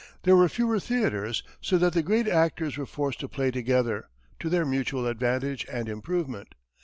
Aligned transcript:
There 0.23 0.35
were 0.35 0.49
fewer 0.49 0.79
theatres, 0.79 1.43
so 1.61 1.77
that 1.77 1.93
the 1.93 2.01
great 2.01 2.27
actors 2.27 2.75
were 2.75 2.87
forced 2.87 3.19
to 3.19 3.27
play 3.27 3.51
together, 3.51 4.07
to 4.39 4.49
their 4.49 4.65
mutual 4.65 5.05
advantage 5.05 5.63
and 5.71 5.87
improvement. 5.87 6.55